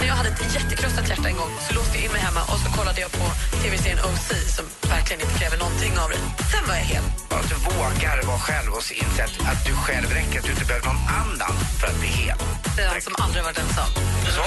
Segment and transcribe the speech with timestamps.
[0.00, 2.58] När jag hade ett jättekrossat hjärta en gång så låste jag in mig hemma och
[2.64, 3.26] så kollade jag på
[3.62, 6.18] tv-serien OC som verkligen inte kräver någonting av dig.
[6.52, 7.04] Sen var jag hel.
[7.38, 10.86] Att du vågar vara själv och inse att, du själv räcker, att du inte behöver
[10.86, 12.38] någon annan för att bli hel.
[12.76, 13.90] Det är han som aldrig varit ensam.
[14.36, 14.44] Så,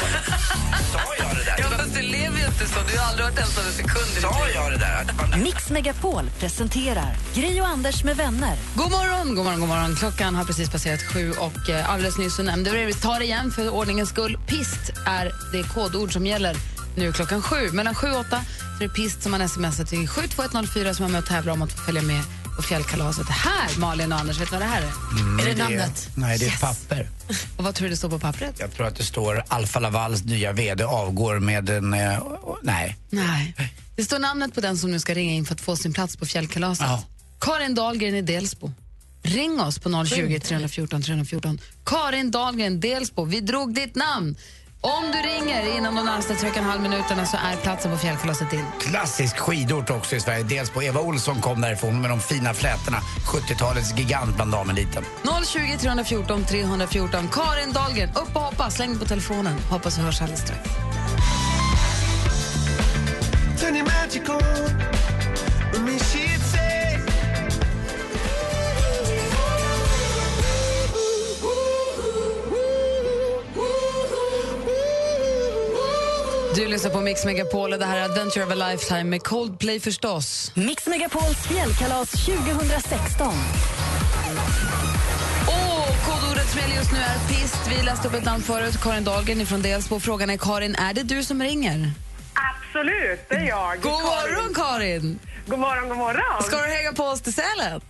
[0.94, 1.58] sa jag det där?
[1.62, 2.80] Ja, fast du lever ju inte så.
[2.90, 5.02] Du har aldrig varit ensam en sekund Sa jag det där?
[5.18, 8.56] Man, Mix Megapol presenterar Gri och Anders med vänner.
[8.76, 9.96] God morgon, god morgon, god morgon.
[9.96, 13.26] Klockan har precis passerat sju och eh, alldeles nyss så nämnde vi, vi tar det
[13.26, 14.38] igen för ordningens skull.
[14.48, 16.56] Pist är det kodord som gäller
[16.96, 17.72] nu klockan sju.
[17.72, 18.42] Mellan sju och åtta
[18.80, 21.62] så är det pist som man smsar till 72104 som är med och tävlar om
[21.62, 22.24] att få följa med
[22.56, 23.30] på fjällkalaset.
[23.30, 25.42] Här, Malin och Anders, vet ni vad det här är?
[25.42, 26.10] Är det namnet?
[26.16, 27.10] Nej, det är ett papper.
[27.58, 28.56] Och vad tror du det står på pappret?
[28.60, 31.94] Jag tror att det står Alfa Lavals nya VD avgår med en...
[31.94, 32.20] Eh,
[32.64, 32.98] nej.
[33.10, 33.56] Nej.
[33.96, 36.18] Det står namnet på den som nu ska ringa in för att få sin plats
[36.18, 36.88] på fjällkalaset.
[36.88, 37.04] Ja.
[37.40, 38.72] Karin Dahlgren i Delsbo.
[39.24, 41.60] Ring oss på 020 314 314.
[41.86, 43.26] Karin Dahlgren, Delsbo.
[43.26, 44.36] Vi drog ditt namn.
[44.82, 47.98] Om du ringer inom de närmaste tre och en halv minuterna så är platsen på
[47.98, 48.66] fjällkalaset din.
[48.80, 50.44] Klassisk skidort också i Sverige.
[50.44, 52.98] Dels på Eva Olsson kom därifrån med de fina flätorna.
[53.26, 55.04] 70-talets gigant bland dameliten.
[55.46, 57.30] 020 314 314.
[57.32, 58.70] Karin Dahlgren, upp och hoppa.
[58.70, 59.60] Släng på telefonen.
[59.70, 60.70] Hoppas vi hörs alldeles strax.
[76.60, 79.80] Du lyssnar på Mix Megapol och det här är Adventure of a Lifetime med Coldplay
[79.80, 80.52] förstås.
[80.56, 83.34] Mix Megapols fjällkalas 2016.
[85.48, 87.68] Åh, kodordet som gäller just nu är pist.
[87.70, 90.00] Vi läste upp ett namn förut, Karin Dahlgren från Delsbo.
[90.00, 91.92] Frågan är Karin, är det du som ringer?
[92.34, 93.82] Absolut, det är jag.
[93.82, 95.20] God morgon Karin!
[95.48, 96.44] God morgon, god morgon.
[96.44, 97.82] Ska du hänga på oss till Sälen?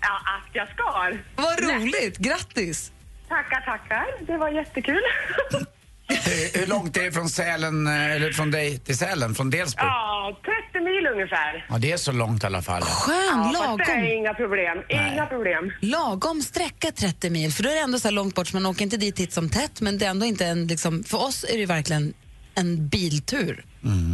[0.00, 1.12] Ja, att jag ska.
[1.36, 2.92] Vad roligt, grattis!
[3.28, 4.06] Tackar, tackar.
[4.26, 5.02] Det var jättekul.
[6.08, 9.82] Hur, hur långt är det från Sälen, eh, eller från dig till Sälen, från Delsbo?
[9.82, 10.40] ja,
[10.72, 11.66] 30 mil ungefär.
[11.68, 12.82] Ja, det är så långt i alla fall.
[12.82, 14.78] Skön, Ja, fast det är lagom, inga problem.
[14.88, 15.72] Inga problem.
[15.80, 17.52] lagom sträcka 30 mil.
[17.52, 19.32] För då är det ändå så här långt bort så man åker inte dit titt
[19.32, 22.14] som tätt men det är ändå inte en, liksom, för oss är det ju verkligen
[22.54, 23.64] en biltur.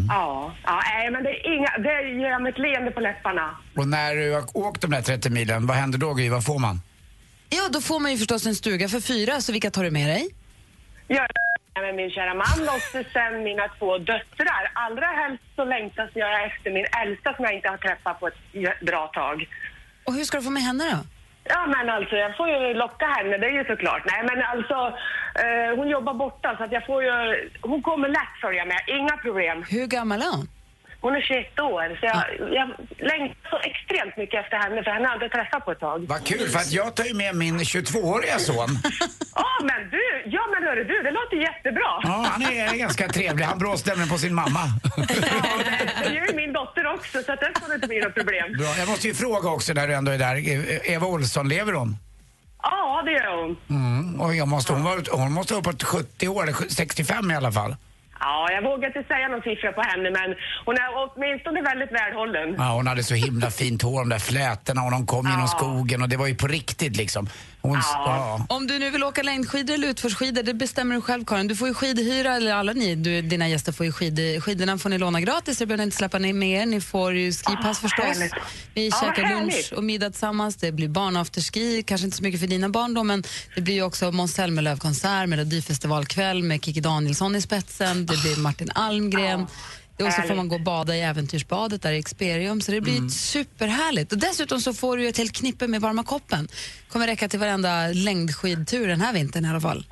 [0.08, 3.56] Ja, ja nej, men det, är inga, det ger mig ett leende på läpparna.
[3.76, 6.28] Och när du har åkt de där 30 milen, vad händer då Gry?
[6.28, 6.80] Vad får man?
[7.48, 10.08] Ja, då får man ju förstås en stuga för fyra, så vilka tar du med
[10.08, 10.28] dig?
[11.08, 11.14] Är
[11.80, 14.70] med min kära man och sen mina två döttrar.
[14.72, 18.80] Allra helst så längtas jag efter min äldsta som jag inte har träffat på ett
[18.80, 19.48] bra tag.
[20.04, 20.98] Och hur ska du få med henne då?
[21.44, 24.02] Ja, men alltså jag får ju locka henne, det är ju såklart.
[24.06, 24.98] Nej, men alltså
[25.44, 27.10] eh, hon jobbar borta så att jag får ju...
[27.60, 29.64] Hon kommer lätt följa med, inga problem.
[29.70, 30.48] Hur gammal är hon?
[31.04, 32.22] Hon är 21 år, så jag,
[32.58, 32.68] jag
[33.12, 35.98] längtar så extremt mycket efter henne, för henne har jag inte träffat på ett tag.
[36.08, 38.70] Vad kul, för att jag tar ju med min 22-åriga son.
[39.34, 40.06] Ja, men du!
[40.26, 41.90] Ja, men hörru du, det låter jättebra.
[42.02, 43.44] Ja, han är ganska trevlig.
[43.44, 44.60] Han bråstämmer på sin mamma.
[44.96, 48.14] Ja, det, det gör ju min dotter också, så att det får inte bli något
[48.14, 48.52] problem.
[48.58, 48.74] Bra.
[48.78, 50.36] Jag måste ju fråga också när du ändå är där.
[50.90, 51.96] Eva Olsson, lever hon?
[52.62, 53.56] Ja, det gör hon.
[53.70, 54.20] Mm.
[54.20, 57.52] Och jag måste, hon, var, hon måste vara uppåt 70 år, eller 65 i alla
[57.52, 57.76] fall.
[58.20, 62.54] Ja, jag vågar inte säga någon siffra på henne, men hon är åtminstone väldigt välhållen.
[62.58, 65.46] Ja, hon hade så himla fint hår, de där flätorna och de kom genom Ja.
[65.46, 67.28] skogen och det var ju på riktigt liksom.
[67.64, 67.82] Hon, Ja.
[68.48, 68.54] ja.
[68.56, 71.48] Om du nu vill åka längdskidor eller utförsskidor, det bestämmer du själv Karin.
[71.48, 74.90] Du får ju skidhyra, eller alla ni, du, dina gäster får ju skid, skidorna får
[74.90, 76.66] ni låna gratis, det behöver ni inte släppa ner med er.
[76.66, 78.04] Ni får ju skipass Ah, förstås.
[78.04, 78.32] härligt.
[78.74, 82.46] Vi Ja, käkar lunch och middag tillsammans, det blir barnafterski, kanske inte så mycket för
[82.46, 83.22] dina barn då, men
[83.54, 88.70] det blir ju också Måns Zelmerlöw-konsert, Melodifestivalkväll med Kikki Danielsson i spetsen, det blir Martin
[88.74, 89.46] Almgren.
[90.02, 93.08] Och så får man gå och bada i Äventyrsbadet där i Experium, så det blir
[93.08, 94.12] superhärligt.
[94.12, 96.48] Och dessutom så får du ju ett helt knippe med varma koppen.
[96.88, 99.86] kommer räcka till varenda längdskidtur den här vintern i alla fall.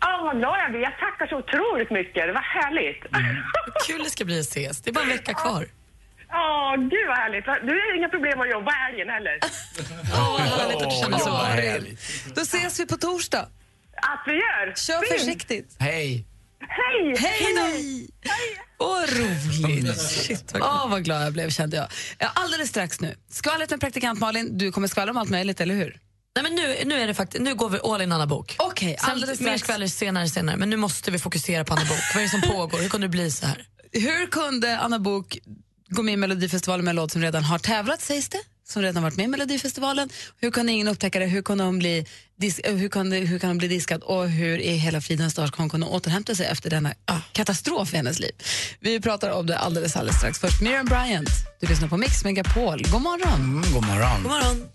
[0.00, 0.80] Ja, vad glad jag blir.
[0.80, 2.26] Jag tackar så otroligt mycket.
[2.26, 3.02] Det var härligt.
[3.86, 4.80] Kul det ska bli att ses.
[4.80, 5.66] Det är bara en vecka kvar.
[6.28, 7.44] Ja, gud vad härligt.
[7.44, 9.38] Du har inga problem att jobba helgen heller.
[10.12, 11.30] Åh, vad härligt att du känner så.
[11.30, 12.00] vad härligt.
[12.34, 13.48] Då ses vi på torsdag.
[13.96, 14.74] Att vi gör.
[14.76, 15.20] Kör Fint.
[15.20, 15.76] försiktigt.
[15.78, 16.24] Hej!
[16.68, 17.16] Hej!
[17.18, 18.84] Hej då!
[18.84, 20.00] Vad roligt.
[20.00, 21.86] Shit, vad, Åh, vad glad jag blev kände jag.
[22.18, 23.14] Ja, Alldeles strax nu.
[23.30, 24.58] Skvallret med praktikant Malin.
[24.58, 26.00] Du kommer skvallra om allt möjligt, eller hur?
[26.36, 28.56] Nej, men nu, nu, är det faktiskt, nu går vi all in Anna Bok.
[28.58, 29.62] Okej, Sen alldeles mer strax.
[29.62, 31.98] skvaller senare, senare, men nu måste vi fokusera på Anna Bok.
[32.14, 32.78] Vad är det som pågår?
[32.78, 33.66] Hur kunde det bli så här?
[33.92, 35.38] Hur kunde Anna Bok
[35.88, 38.38] gå med i Melodifestivalen med en låt som redan har tävlat, sägs det.
[38.68, 40.08] Som redan varit med i Melodifestivalen.
[40.40, 41.26] Hur kunde ingen upptäcka det?
[41.26, 42.06] Hur kunde hon bli,
[42.40, 44.02] dis- eh, hur kunde, hur kan hon bli diskad?
[44.02, 46.94] Och hur i hela fridens dag hon kunna återhämta sig efter denna
[47.32, 48.32] katastrof i hennes liv?
[48.80, 50.38] Vi pratar om det alldeles, alldeles strax.
[50.38, 51.28] Först Miriam Bryant.
[51.60, 52.82] Du lyssnar på Mix Megapol.
[52.92, 53.34] God morgon.
[53.40, 54.22] Mm, god morgon.
[54.22, 54.68] God morgon.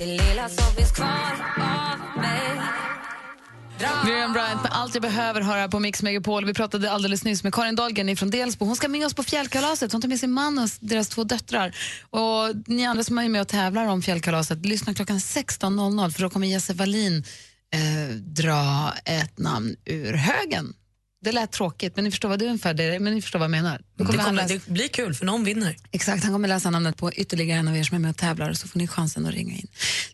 [0.00, 2.40] Det lilla som finns kvar av mig
[4.04, 6.44] Miriam Bryant med Allt jag behöver höra på Mix Megapol.
[6.44, 8.64] Vi pratade alldeles nyss med Karin Dahlgren från Delsbo.
[8.64, 9.92] Hon ska med oss på fjällkalaset.
[9.92, 11.76] Hon tar med sin man och deras två döttrar.
[12.10, 16.30] Och ni andra som är med och tävlar om fjällkalaset, lyssna klockan 16.00 för då
[16.30, 17.24] kommer Jesse Wallin
[17.74, 20.74] eh, dra ett namn ur högen.
[21.22, 23.44] Det lät tråkigt, men ni förstår vad, det är ungefär det, men ni förstår vad
[23.44, 23.80] jag menar.
[23.96, 25.76] Det, kommer han kommer, läsa, det blir kul, för någon vinner.
[25.90, 28.52] exakt, han kommer läsa namnet på ytterligare en av er som är med och tävlar
[28.52, 29.66] så får ni chansen att ringa in.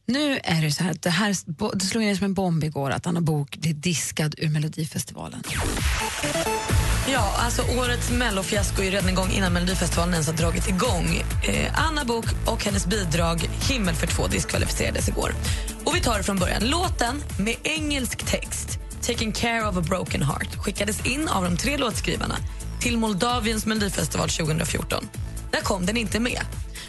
[0.07, 1.37] Nu är det så här att det, här,
[1.79, 5.43] det slog ner som en bomb igår att Anna Bok blir diskad ur Melodifestivalen.
[7.09, 11.23] Ja, alltså årets mellofiasko är redan igång innan Melodifestivalen ens har dragit igång.
[11.49, 15.35] Eh, Anna Bok och hennes bidrag Himmel för två diskvalificerades igår.
[15.85, 16.63] Och vi tar det från början.
[16.65, 21.77] Låten med engelsk text, Taking care of a broken heart, skickades in av de tre
[21.77, 22.37] låtskrivarna
[22.81, 25.09] till Moldaviens Melodifestival 2014.
[25.51, 26.41] Där kom den inte med.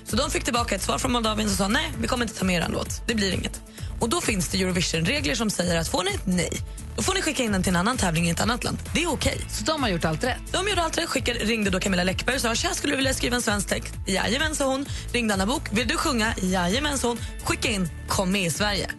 [0.04, 2.46] Så de fick tillbaka ett svar från Moldavien som sa nej, vi kommer inte ta
[2.46, 3.08] med er låt.
[3.08, 3.62] Det blir inget.
[4.00, 6.52] Och då finns det Eurovision-regler som säger att får ni ett nej,
[6.96, 8.78] då får ni skicka in den till en annan tävling i ett annat land.
[8.94, 9.38] Det är okej.
[9.50, 10.42] Så de har gjort allt rätt.
[10.52, 11.10] De gjorde allt rätt.
[11.10, 13.94] Skickade, ringde då Camilla Läckberg och sa Tja, skulle du vilja skriva en svensk text?
[14.08, 14.86] Jajamän, sa hon.
[15.14, 15.64] Ringde Anna Bok.
[15.72, 16.34] Vill du sjunga?
[16.42, 17.18] Jajamän, sa hon.
[17.44, 17.90] Skicka in.
[18.08, 18.90] Kom med i Sverige.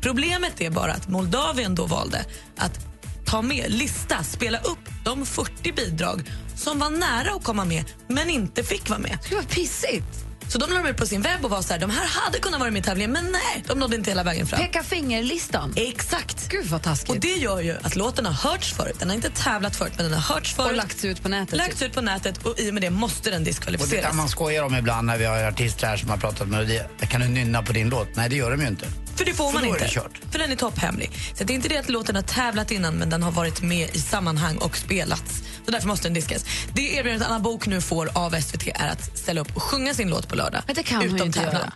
[0.00, 2.24] Problemet är bara att Moldavien då valde
[2.56, 2.78] att
[3.26, 6.22] ta med, lista, spela upp de 40 bidrag
[6.56, 9.18] som var nära att komma med men inte fick vara med.
[9.28, 10.30] Det var pissigt.
[10.48, 12.60] Så de la ut på sin webb och var så här, de här hade kunnat
[12.60, 14.60] vara med i tävlingen men nej, de nådde inte hela vägen fram.
[14.60, 15.72] Peka finger-listan.
[15.76, 16.48] Exakt.
[16.48, 17.10] Gud vad taskigt.
[17.10, 18.96] Och det gör ju att låten har hörts förut.
[18.98, 20.70] Den har inte tävlat förut men den har hörts förut.
[20.70, 21.58] Och lagts ut på nätet.
[21.58, 24.06] lagts ut på nätet och i och med det måste den Och det diskvalificeras.
[24.06, 26.80] kan man skojar om ibland när vi har artister här som har pratat med melodi.
[27.08, 28.16] Kan du nynna på din låt?
[28.16, 28.86] Nej, det gör de ju inte.
[29.20, 29.88] För det får För man inte.
[30.30, 31.10] För den är topphemlig.
[31.34, 33.96] Så det är inte det att låten har tävlat innan men den har varit med
[33.96, 35.42] i sammanhang och spelats.
[35.64, 36.44] Så därför måste den diskas.
[36.74, 40.10] Det erbjudandet Anna Bok nu får av SVT är att ställa upp och sjunga sin
[40.10, 40.62] låt på lördag.
[40.66, 41.54] Men det kan hon ju utom inte tävlan.
[41.54, 41.72] göra.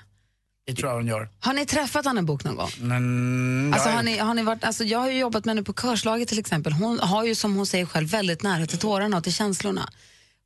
[0.66, 1.28] Det tror jag hon gör.
[1.40, 2.70] Har ni träffat Anna Bok någon gång?
[2.80, 5.72] Men, Alltså, har ni, har ni varit, alltså, jag har ju jobbat med henne på
[5.72, 6.72] körslaget till exempel.
[6.72, 9.90] Hon har ju som hon säger själv väldigt nära till tårarna och till känslorna.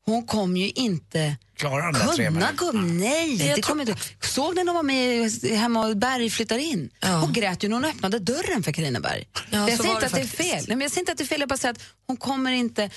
[0.06, 2.72] Hon kom ju inte Klarar de tre kunna gå.
[2.72, 3.96] Nej, det kom inte.
[4.20, 6.90] Såg ni när hon var med hemma och Berg flyttar in?
[7.00, 7.16] Ja.
[7.16, 9.28] Hon grät ju när hon öppnade dörren för Carina Berg.
[9.50, 10.64] Ja, jag säger inte det att det är fel.
[10.68, 12.52] Nej, men jag säger inte att det är fel, jag bara säger att hon kommer
[12.52, 12.90] inte...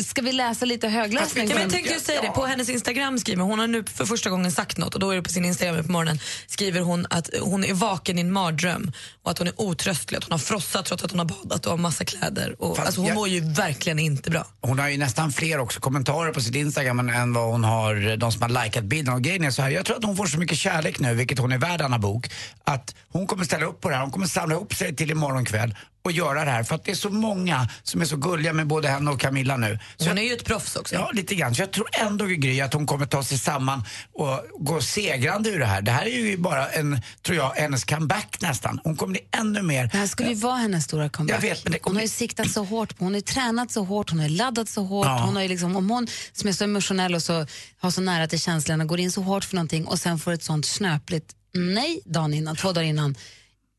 [0.00, 1.48] Ska vi läsa lite högläsning?
[1.48, 2.28] Ja, men jag tänkte ju säga det.
[2.28, 5.16] På hennes Instagram skriver hon, har nu för första gången sagt något och då är
[5.16, 8.92] det på sin Instagram på morgonen skriver hon att hon är vaken i en mardröm
[9.22, 11.72] och att hon är otröstlig, att hon har frossat trots att hon har badat och
[11.72, 12.56] har massa kläder.
[12.62, 14.46] Och, Fast alltså, hon jag- mår ju verkligen inte bra.
[14.60, 18.16] Hon har ju nästan fler också kommentarer på sitt Instagram än- än vad hon har
[18.16, 19.14] de som har likat bilden.
[19.14, 21.38] Och grejen är så här, jag tror att hon får så mycket kärlek nu, vilket
[21.38, 22.30] hon är värd Anna Bok,
[22.64, 24.02] att hon kommer ställa upp på det här.
[24.02, 25.74] Hon kommer samla ihop sig till imorgon kväll
[26.06, 26.62] och göra det här.
[26.62, 29.56] För att det är så många som är så gulliga med både henne och Camilla
[29.56, 29.78] nu.
[29.96, 30.94] Så Hon är ju ett proffs också.
[30.94, 31.54] Ja, lite grann.
[31.54, 35.58] Så jag tror ändå Gry att hon kommer ta sig samman och gå segrande ur
[35.58, 35.82] det här.
[35.82, 38.80] Det här är ju bara en, tror jag, hennes comeback nästan.
[38.84, 39.88] Hon kommer bli ännu mer...
[39.92, 41.36] Det här skulle ju vara hennes stora comeback.
[41.44, 43.22] Jag vet, men det kommer- Hon har ju siktat så hårt på, hon har ju
[43.22, 45.06] tränat så hårt, hon har ju laddat så hårt.
[45.06, 45.18] Ja.
[45.24, 47.46] Hon har ju liksom, om hon som är så emotionell och så,
[47.78, 50.42] har så nära till känslorna går in så hårt för någonting och sen får ett
[50.42, 53.14] sånt snöpligt nej dagen innan, två dagar innan.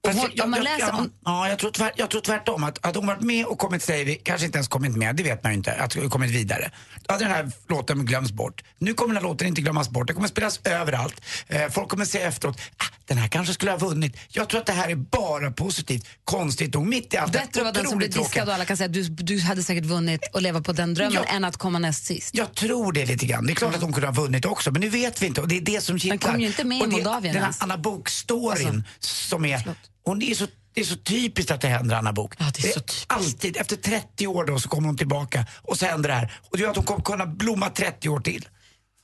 [0.07, 2.09] Och Fast hon, jag, om man jag, läser, ja, om, ja, jag, tror tvärt, jag
[2.09, 2.63] tror tvärtom.
[2.63, 5.43] Att, att hon varit med och kommit sig, kanske inte ens kommit med, det vet
[5.43, 6.71] man ju inte, att kommit vidare.
[7.07, 8.63] Då hade den här låten glömts bort.
[8.79, 10.07] Nu kommer den här låten inte glömmas bort.
[10.07, 11.21] Den kommer spelas överallt.
[11.47, 14.17] Eh, folk kommer säga efteråt, ah, den här kanske skulle ha vunnit.
[14.29, 16.07] Jag tror att det här är bara positivt.
[16.23, 18.23] Konstigt nog, mitt i allt bättre var den som tråkiga.
[18.23, 20.93] diskad och alla kan säga att du, du hade säkert vunnit och leva på den
[20.93, 22.35] drömmen än att komma näst sist.
[22.35, 23.45] Jag tror det lite grann.
[23.45, 25.41] Det är klart att hon kunde ha vunnit också, men det vet vi inte.
[25.41, 26.31] Och det är det som kittlar.
[26.31, 27.53] kom ju inte med i Och Moldavien Den här.
[27.59, 29.75] Anna Bok-storyn Alltså, som är...
[30.07, 32.33] Hon är så, det är så typiskt att det händer Anna Bok.
[32.39, 33.05] Ja, det är så typiskt.
[33.13, 36.33] Alltid, efter 30 år då så kommer hon tillbaka och så händer det här.
[36.49, 38.47] Och det gör att hon kommer kunna blomma 30 år till.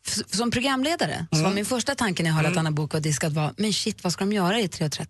[0.07, 1.49] F- Som programledare så Mm.
[1.49, 4.03] var min första tanke när jag hörde att Anna Book var diskad var, men shit
[4.03, 5.07] vad ska de göra i 3.30?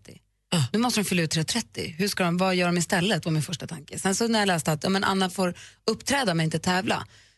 [0.74, 1.96] Nu måste de fylla ut 3.30.
[1.98, 3.26] Hur ska de, vad gör de istället?
[3.26, 4.00] var min första tanke.
[4.00, 5.54] Sen så när jag läste att ja, men Anna får
[5.92, 6.96] uppträda men inte tävla,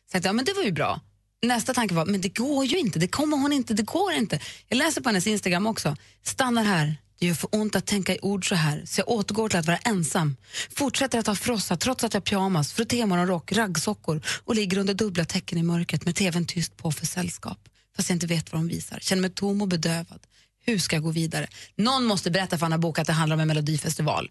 [0.07, 0.99] så tänkte jag, ja, men det var ju bra.
[1.45, 4.39] Nästa tanke var, men det går ju inte, det kommer hon inte, det går inte.
[4.67, 8.19] Jag läser på hennes Instagram också, stannar här, det gör för ont att tänka i
[8.21, 10.35] ord så här, så jag återgår till att vara ensam.
[10.75, 15.25] Fortsätter att ha frossa trots att jag har pyjamas, frottémorgonrock, raggsockor och ligger under dubbla
[15.25, 17.59] täcken i mörkret med tvn tyst på för sällskap.
[17.95, 18.99] fast jag inte vet vad de visar.
[19.01, 20.19] Känner mig tom och bedövad.
[20.65, 21.47] Hur ska jag gå vidare?
[21.75, 24.29] Någon måste berätta för Anna Book att det handlar om en melodifestival.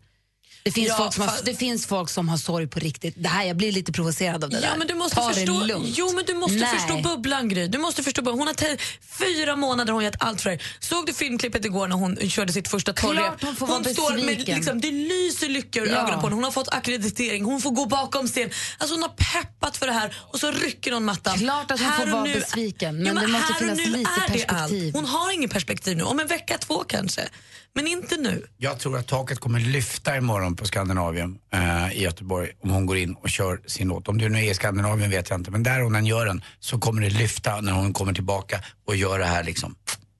[0.65, 3.15] Det finns, Ja, folk som har, fast- det finns folk som har sorg på riktigt.
[3.19, 4.77] Det här, jag blir lite provocerad av det Ja, där.
[4.77, 5.89] men du måste Ta förstå, det lugnt.
[5.99, 6.79] jo, men du måste Nej.
[6.79, 7.67] förstå bubblan, Gry.
[7.69, 8.39] Du måste förstå bubblan.
[8.39, 8.77] Hon har te-
[9.19, 10.59] fyra månader har hon gett allt för det.
[10.81, 13.17] Såg du filmklippet igår när hon körde sitt första torrrep?
[13.25, 15.93] Klart hon får vara står med, liksom, Det lyser lycka ur Ja.
[15.97, 16.35] ögonen på henne.
[16.35, 18.51] Hon har fått akkreditering, hon får gå bakom scen.
[18.79, 21.39] Alltså hon har peppat för det här och så rycker hon mattan.
[21.39, 24.95] Klart att hon Här får vara nu- besviken, men ja, det måste finnas lite perspektiv.
[24.95, 26.03] Hon har ingen perspektiv nu.
[26.03, 27.29] Om en vecka, två kanske.
[27.75, 28.47] Men inte nu.
[28.57, 32.97] Jag tror att taket kommer lyfta imorgon på Skandinavien eh, i Göteborg om hon går
[32.97, 34.09] in och kör sin låt.
[34.09, 36.43] Om det nu är i Skandinavien vet jag inte, men där hon än gör den
[36.61, 39.77] så kommer det lyfta när hon kommer tillbaka och gör det här liksom.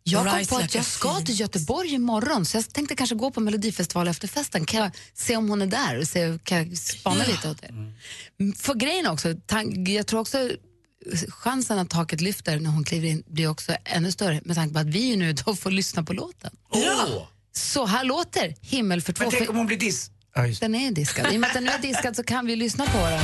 [0.07, 3.17] Jag kom Right på like att jag ska till Göteborg imorgon så jag tänkte kanske
[3.17, 4.65] gå på Melodifestival efter festen.
[4.65, 7.63] Kan jag se om hon är där och se, kan jag spana lite åt?
[7.65, 9.35] Mm, För grejen också,
[9.87, 10.51] jag tror också
[11.29, 14.81] chansen att taket lyfter när hon kliver in blir också ännu större med tanke på
[14.81, 16.57] att vi nu då får lyssna på låten.
[16.73, 17.29] Ja.
[17.57, 19.25] Så här låter Himmel för två.
[19.25, 20.11] Men tänk om hon blir diss...
[20.35, 20.61] Det.
[20.61, 21.33] den är diskad.
[21.33, 23.21] I och med att den nu är diskad så kan vi lyssna på den.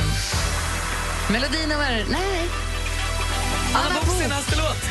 [1.31, 2.49] Melodinummer, nej.
[3.73, 4.21] Anna Book.
[4.21, 4.83] senaste låt.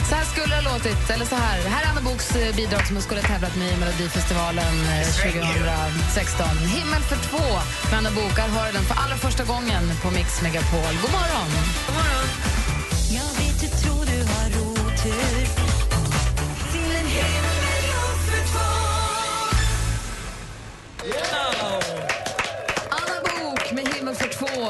[0.08, 1.60] Så här skulle det ha låtit, eller så här.
[1.68, 5.06] Här är Anna Boks eh, bidrag som hon skulle ha tävlat med i Melodifestivalen eh,
[5.06, 6.46] 2016.
[6.58, 7.46] Himmel för två
[7.90, 8.38] med Anna Bok.
[8.38, 10.94] Här har du den för allra första gången på Mix Megapol.
[11.02, 11.50] God morgon!
[11.86, 12.63] God morgon.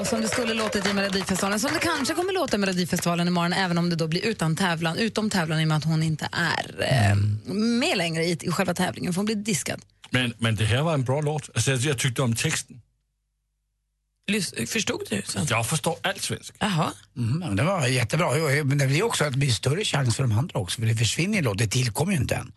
[0.03, 1.61] Som det skulle låtit i Melodifestivalen.
[1.61, 4.99] Som det kanske kommer låta i Melodifestivalen imorgon även om det då blir utan tävlan,
[4.99, 7.17] utom tävlan i och med att hon inte är eh,
[7.55, 9.13] med längre i, i själva tävlingen.
[9.13, 9.81] För hon blir diskad.
[10.11, 11.51] Men, men det här var en bra låt.
[11.55, 12.81] Alltså, jag, tyckte om texten.
[14.31, 15.23] Lys- Förstod du?
[15.27, 15.47] Sen?
[15.51, 16.57] Jag förstår allt svenska.
[16.61, 16.93] Jaha.
[17.17, 18.39] Mm, men det var jättebra.
[18.39, 20.87] Jo, Men det blir också att det blir större chans för de andra också, för
[20.87, 21.59] det försvinner ju låt.
[21.59, 22.53] Det tillkommer ju inte än.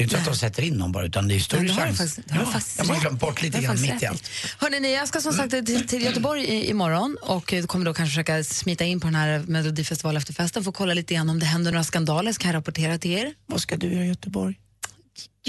[0.00, 1.68] Det är inte så att de sätter in någon bara, utan det är större du
[1.68, 1.98] chans.
[1.98, 4.30] faktiskt- ja, jag har glömt bort lite grann mitt i allt.
[4.58, 7.94] Hörrni, ni, jag ska som sagt till, till Göteborg i, imorgon och eh, kommer då
[7.94, 11.38] kanske försöka smita in på den här Melodifestival efterfesten för att kolla lite grann om
[11.40, 12.32] det händer några skandaler.
[12.32, 13.34] Så kan jag rapportera till er.
[13.46, 14.54] Vad ska du göra i Göteborg?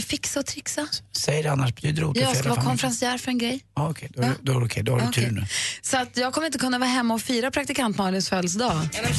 [0.05, 0.88] Fixa och trixa.
[1.17, 3.60] Säg det annars betyder det åka Jag ska vara konferencier för en grej.
[3.75, 4.84] Ja, okej, då, är det- då är det okej.
[4.84, 5.24] Då har du Okej.
[5.25, 5.46] tur nu.
[5.81, 8.89] Så att jag kommer inte kunna vara hemma och fira praktikant Malins födelsedag.
[8.91, 9.13] Du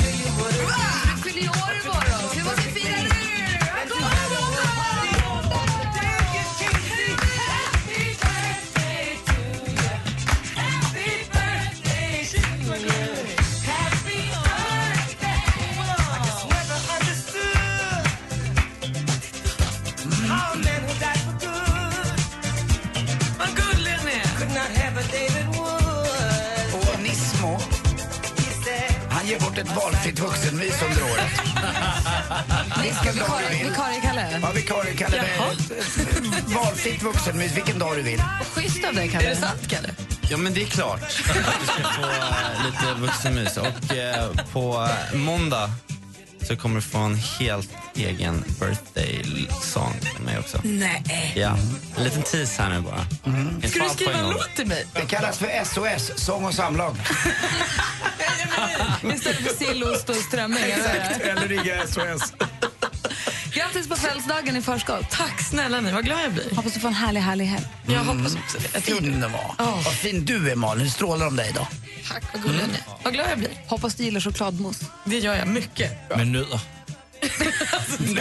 [1.25, 2.12] fyller ju år imorgon,
[29.33, 31.31] ger bort ett valfritt vuxenvis under året.
[32.83, 33.69] Vilken dag du vill.
[33.69, 34.39] vikarie Kalle.
[34.43, 35.17] Ja, vikarie Kalle.
[35.69, 38.23] det- Valfritt vuxenvis, vilken dag du vill.
[38.55, 39.29] Schysst av dig, Är Kalle.
[39.29, 39.89] det sant, Kalle?
[40.31, 41.01] Ja, men det är klart.
[41.61, 43.57] Du ska få eh, lite vuxenmys.
[43.57, 45.71] Och eh, på måndag
[46.47, 50.61] så kommer du få en helt egen birthday-sång med mig också.
[50.65, 51.33] Nej.
[51.37, 51.57] Ja,
[51.97, 53.05] en liten tease här nu bara.
[53.25, 54.87] Kan Ska du skriva en låt till mig?
[54.95, 56.97] Det kallas för SOS, sång och samlag.
[59.15, 60.63] Istället för sillost och strömming.
[60.63, 61.21] eller?
[61.21, 62.33] Eller ringa SOS.
[63.73, 65.11] Grattis på födelsedagen i förskott.
[65.11, 66.51] Tack snälla ni, vad glad jag blir.
[66.57, 67.65] Hoppas du får en härlig, härlig helg.
[67.87, 68.69] Jag hoppas också det.
[68.75, 69.11] Jag Fin det.
[69.11, 69.55] du var.
[69.85, 71.67] Vad fin du är Malin, det strålar om dig idag.
[72.09, 73.05] Tack, vad gullig ni är.
[73.05, 73.51] Vad glad jag blir.
[73.67, 74.85] Hoppas du gillar chokladmousse.
[75.05, 76.17] Det gör jag mycket.
[76.17, 76.61] Med nödder.
[77.21, 77.27] Det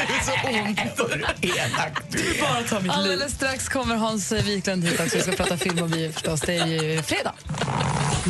[0.02, 0.80] är så ont.
[2.12, 2.42] Du är.
[2.42, 2.92] Bara ta mitt liv.
[2.92, 5.18] Alldeles strax kommer Hans Wiklund hit också.
[5.18, 6.42] Vi ska prata film och bio förstås.
[6.42, 7.34] Det är ju fredag.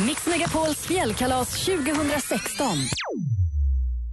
[0.06, 2.78] Mix Megapols fjällkalas 2016.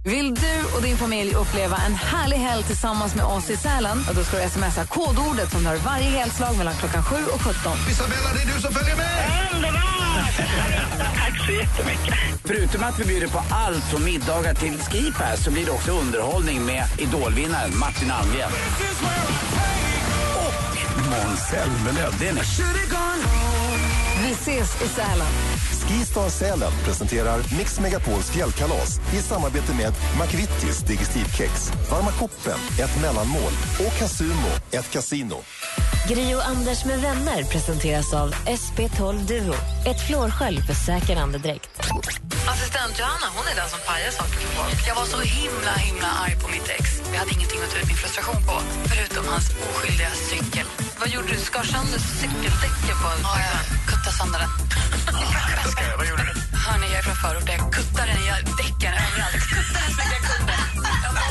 [0.04, 4.04] Vill du och din familj uppleva en härlig helg tillsammans med oss i Sälen?
[4.14, 7.72] Då ska du smsa kodordet som du har varje helslag mellan klockan 7 och 17.
[7.90, 9.06] Isabella, det är du som följer med!
[12.44, 16.66] Förutom att vi bjuder på allt från middagar till skipass så blir det också underhållning
[16.66, 18.50] med idolvinnaren Martin Almgren.
[20.36, 20.76] Och
[21.10, 22.10] Måns Zelmerlöw.
[24.40, 25.32] Ses i Sälen.
[25.88, 33.52] Skistar Sälen presenterar Mix Megapols fjällkalas i samarbete med McVittys Digestivkex, Varma koppen, ett mellanmål
[33.86, 35.36] och Casumo, ett kasino.
[36.08, 39.54] Gri och Anders med vänner presenteras av SP12 Duo.
[39.86, 41.70] Ett flårskölj för säker andedräkt.
[42.52, 44.78] Assistent Johanna hon är den som pajar saker för folk.
[44.88, 46.84] Jag var så himla himla arg på mitt ex.
[47.12, 48.56] Jag hade ingenting att ta ut min frustration på,
[48.90, 50.66] förutom hans oskyldiga cykel.
[51.00, 51.38] Vad gjorde du?
[51.48, 54.52] Skar sönder cykeldäcken på en Ja, jag kuttade sönder den.
[55.98, 56.34] Vad gjorde du?
[56.64, 57.54] Hörni, jag är från förorten.
[57.60, 58.28] Jag kuttade den i
[58.60, 59.34] däcken överallt.
[59.38, 60.54] Jag kuttade den så jag kunde.
[61.04, 61.28] Jag var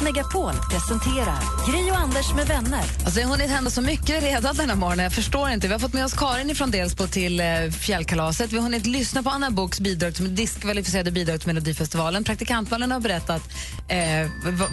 [0.00, 2.78] Mix Megapol presenterar Gri och Anders med vänner.
[2.78, 5.02] Alltså, det har hunnit hända så mycket redan den här morgonen.
[5.02, 5.66] Jag förstår inte.
[5.66, 8.52] Vi har fått med oss Karin från Delsbo till eh, fjällkalaset.
[8.52, 12.24] Vi har hunnit lyssna på Anna Boks bidrag till diskvalificerade bidrag till Melodifestivalen.
[12.24, 13.42] Praktikantvallen har berättat
[13.88, 13.98] eh,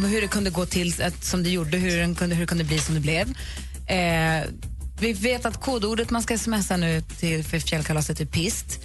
[0.07, 2.63] hur det kunde gå till att, som det gjorde, hur, den kunde, hur det kunde
[2.63, 3.29] bli som det blev.
[3.87, 4.43] Eh,
[4.99, 8.79] vi vet att kodordet man ska smsa nu till för fjällkalaset är pist.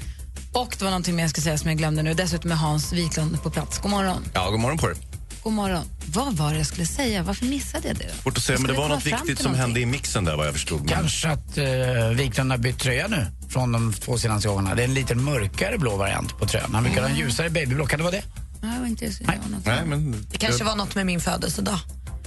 [0.52, 2.14] Och det var någonting mer jag ska säga som jag glömde nu.
[2.14, 3.78] Dessutom är Hans Wiklund på plats.
[3.78, 4.24] God morgon.
[4.34, 5.11] Ja, god morgon på er.
[5.42, 5.84] God morgon.
[6.06, 7.22] Vad var det jag skulle säga?
[7.22, 8.04] Varför missade jag det?
[8.16, 8.22] då?
[8.22, 9.60] Svårt att säga, men det var något viktigt som någonting.
[9.60, 10.88] hände i mixen där vad jag förstod.
[10.88, 14.74] Kanske att uh, Wiklund har bytt tröja nu från de två senaste gångerna.
[14.74, 16.74] Det är en lite mörkare blå variant på tröjan.
[16.74, 17.86] Han brukar ha en ljusare babyblå.
[17.86, 18.22] Kan det vara det?
[18.62, 19.06] Nej, jag var inte
[19.44, 19.66] av något.
[19.66, 20.26] Nej, men...
[20.30, 21.78] Det kanske var något med min födelsedag.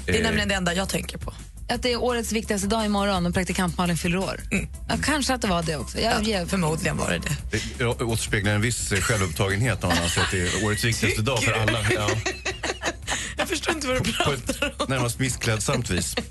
[0.06, 0.24] Det är Eh.
[0.24, 1.34] nämligen det enda jag tänker på.
[1.70, 4.42] Att det är årets viktigaste dag imorgon och praktikant Malin fyller år.
[4.90, 6.00] Ja, kanske att det var det också.
[6.00, 7.20] Jag, jag, Förmodligen var det
[7.52, 7.60] det.
[7.78, 11.44] Det återspeglar en viss eh, självupptagenhet när man anser att det är årets viktigaste dag
[11.44, 11.80] för alla.
[11.96, 12.10] Ja,
[13.38, 16.16] Jag förstår inte vad du på ett närmast missklädsamt vis.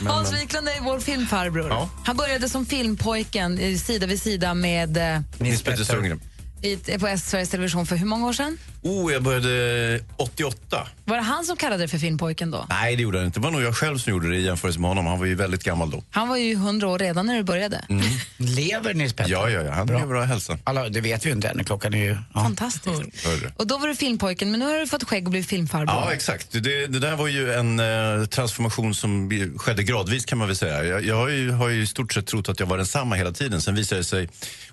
[0.00, 1.68] Men, Hans Wiklund är vår filmfarbror.
[1.68, 1.88] Ja.
[2.04, 6.20] Han började som filmpojken sida vid sida med eh, Nils Petter Sundgren.
[6.62, 8.58] i, på Sveriges Television för hur många år sedan?
[8.82, 10.88] Oh, jag började 88.
[11.04, 12.66] Var det han som kallade det för filmpojken då?
[12.68, 13.40] Nej, det gjorde han inte.
[13.40, 15.06] Det var nog jag själv som gjorde det i jämförelse med honom.
[15.06, 16.02] Han var ju väldigt gammal då.
[16.10, 17.84] Han var ju 100 år redan när det började.
[18.36, 19.32] Lever Nils Petter?
[19.32, 19.72] Ja, ja, ja.
[19.72, 20.58] Han lever bra hälsa.
[20.64, 21.64] Alla, det vet vi ju inte ännu.
[21.64, 22.16] Klockan är ju...
[22.34, 22.42] Ja.
[22.42, 23.26] Fantastiskt.
[23.26, 23.52] Hörru.
[23.56, 25.96] Och då var du filmpojken, men nu har du fått skägg och blivit filmfarbror.
[25.96, 26.52] Ja, exakt.
[26.52, 30.84] Det, det där var ju en eh, transformation som skedde gradvis kan man väl säga.
[30.84, 33.32] Jag, jag har, ju, har ju i stort sett trott att jag var densamma hela
[33.32, 33.60] tiden.
[33.60, 34.28] Sen visade det sig,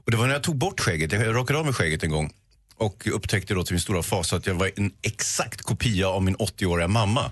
[0.06, 2.32] och det var när jag tog bort skägget, jag rakade av mig skägget en gång
[2.80, 6.36] och upptäckte då till min stora fas att jag var en exakt kopia av min
[6.38, 7.32] 80-åriga mamma.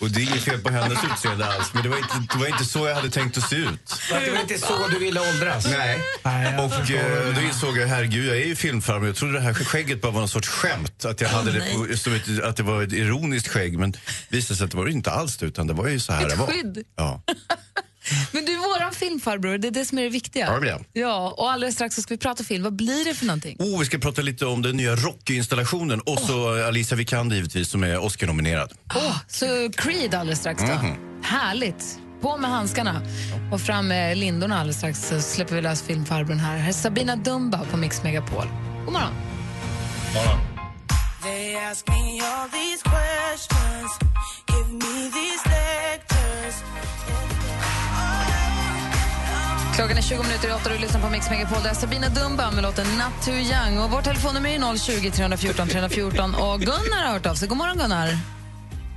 [0.00, 2.46] Och det är inget fel på hennes utseende alls, men det var, inte, det var
[2.46, 3.94] inte så jag hade tänkt att se ut.
[4.10, 5.66] Det var inte så du ville åldras.
[5.66, 6.00] Nej.
[6.58, 9.06] Och eh, då insåg jag, herregud, jag är ju filmfarbror.
[9.06, 11.04] Jag trodde det här skägget bara var någon sorts skämt.
[11.04, 13.78] Att jag hade det på, som ett, att det var ett ironiskt skägg.
[13.78, 16.00] Men det visade sig att det var det inte alls det, utan det var ju
[16.00, 16.46] så här det Ett var.
[16.46, 16.84] skydd.
[16.96, 17.22] Ja.
[18.32, 20.46] Men du är våran filmfarbror, det är det som är det viktiga.
[20.46, 21.00] Ja, det blir det.
[21.00, 22.64] Ja, och alldeles strax så ska vi prata film.
[22.64, 23.56] Vad blir det för någonting?
[23.58, 26.00] Oh, vi ska prata lite om den nya Rocky-installationen.
[26.00, 28.72] Och så Alicia Vikander givetvis, som är Oscar-nominerad.
[28.94, 30.86] Åh, så Creed alldeles strax då.
[30.86, 31.22] Mhm.
[31.22, 31.98] Härligt.
[32.20, 33.02] På med handskarna
[33.52, 36.56] och fram med lindorna alldeles strax så släpper vi lös filmfarbrorn här.
[36.58, 38.46] Här är Sabina Dumba på Mix Megapol.
[38.84, 39.12] God morgon.
[41.22, 41.86] They ask
[49.78, 51.62] Klockan är 20 minuter i åtta och du lyssnar på Mix Megapol.
[51.62, 53.74] Det är Sabina Dumba med låten Not Too Young.
[53.82, 56.34] Och vårt telefonnummer är 020 314 314.
[56.44, 57.48] Och Gunnar har hört av sig.
[57.48, 58.08] God morgon Gunnar.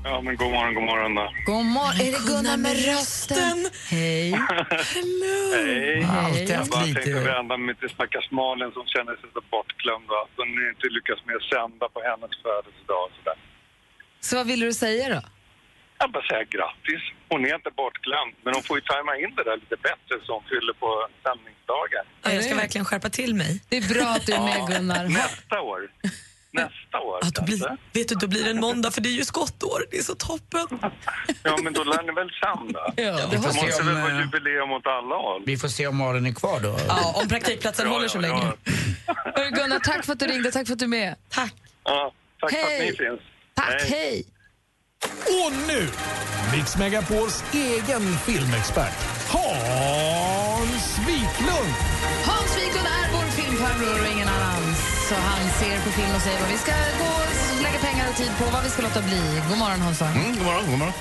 [0.08, 1.26] Ja, men god morgon, god morgon då.
[1.52, 2.02] God morgon.
[2.06, 3.58] Är det Gunnar med rösten?
[3.94, 4.32] Hej.
[5.54, 6.02] Hej.
[6.02, 6.52] Hej.
[6.52, 10.10] Jag bara tänkte vända mig till stackars Malin som känner sig så bortglömd.
[10.24, 13.38] Att hon inte lyckas med att sända på hennes födelsedag och sådär.
[14.28, 15.22] Så vad vill du säga då?
[16.02, 17.04] Jag bara säga grattis.
[17.32, 20.30] Hon är inte bortglömd, men hon får ju tajma in det där lite bättre så
[20.38, 20.90] hon fyller på
[21.26, 22.04] sändningsdagar.
[22.24, 23.52] Ja, jag ska verkligen skärpa till mig.
[23.70, 25.06] Det är bra att du är med Gunnar.
[25.08, 25.80] Nästa år.
[26.54, 29.18] Nästa år Ja, då blir, vet du, då blir det en måndag för det är
[29.22, 29.80] ju skottår.
[29.92, 30.68] Det är så toppen.
[31.44, 32.94] Ja, men då lär ni väl sända?
[32.96, 35.44] Ja, det måste om, väl vara eh, jubileum åt alla håll?
[35.46, 36.78] Vi får se om Malin är kvar då.
[36.88, 38.44] Ja, om praktikplatsen håller så länge.
[39.36, 40.52] Hörru, Gunnar, tack för att du ringde.
[40.52, 41.16] Tack för att du är med.
[41.30, 41.54] Tack.
[41.84, 42.80] Ja, tack för att Hej.
[42.92, 43.20] ni finns.
[43.54, 44.26] Tack, hej.
[45.20, 45.90] Och nu,
[46.56, 48.98] Mix Megapols egen filmexpert,
[49.28, 51.74] Hans Wiklund.
[52.26, 54.76] Hans Wiklund är vår filmfarbror och ingen annan.
[55.10, 58.16] Så han ser på film och säger vad vi ska gå och lägga pengar och
[58.16, 59.42] tid på, vad vi ska låta bli.
[59.50, 60.08] God morgon Hansa.
[60.08, 60.94] Mm, god morgon, god morgon.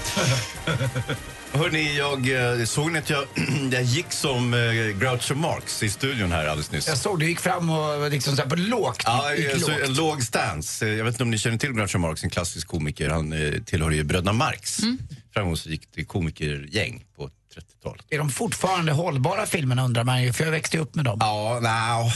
[1.53, 3.25] Hörrni, jag eh, såg ni att jag,
[3.73, 6.88] jag gick som eh, Groucho Marx i studion här alldeles nyss.
[6.88, 9.03] Jag såg du gick fram och liksom så här på lågt.
[9.07, 9.81] Ja, gick alltså, lågt.
[9.85, 10.87] en låg stance.
[10.87, 13.09] Eh, Jag vet inte om ni känner till Groucho Marx, en klassisk komiker.
[13.11, 13.35] Han
[13.66, 14.83] tillhör ju bröderna Marx.
[14.83, 14.99] Mm.
[15.35, 18.05] Framgångsrikt komikergäng på 30-talet.
[18.11, 21.18] Är de fortfarande hållbara filmerna undrar man ju, för jag växte upp med dem.
[21.20, 22.12] Ja, nej,